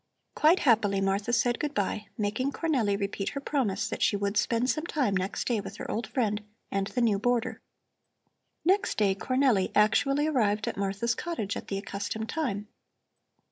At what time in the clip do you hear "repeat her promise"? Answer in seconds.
2.99-3.87